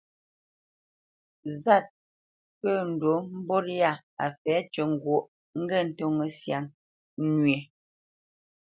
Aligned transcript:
Zât 1.61 1.85
pə̂ 2.59 2.73
ndǔ 2.91 3.13
mbot 3.39 3.65
yâ 3.79 3.91
a 4.23 4.25
fɛ̌ 4.39 4.55
tʉ́ 4.71 4.85
ŋgwóʼ, 4.93 5.23
ŋgê 5.61 5.79
ntóŋə́ 5.89 6.27
syâ 6.39 6.59
nwē. 7.33 7.57